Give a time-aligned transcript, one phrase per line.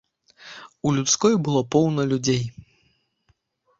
[0.87, 2.43] У людской было поўна людзей.